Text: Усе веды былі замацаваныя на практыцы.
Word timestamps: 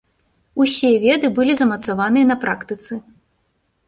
Усе 0.63 0.89
веды 1.03 1.29
былі 1.39 1.53
замацаваныя 1.59 2.25
на 2.31 2.37
практыцы. 2.47 2.93